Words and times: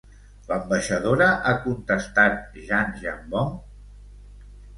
L'ambaixadora 0.45 1.27
ha 1.49 1.51
contestat 1.65 2.57
Jan 2.71 2.97
Jambon? 3.05 3.53